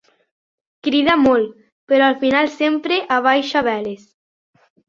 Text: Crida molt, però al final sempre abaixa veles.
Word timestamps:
Crida 0.87 1.17
molt, 1.25 1.51
però 1.93 2.07
al 2.07 2.17
final 2.23 2.51
sempre 2.57 2.99
abaixa 3.19 3.65
veles. 3.71 4.09